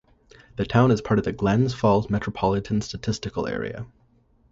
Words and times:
The 0.55 0.65
town 0.65 0.89
is 0.89 0.99
part 0.99 1.19
of 1.19 1.25
the 1.25 1.31
Glens 1.31 1.75
Falls 1.75 2.09
Metropolitan 2.09 2.81
Statistical 2.81 3.47
Area. 3.47 3.85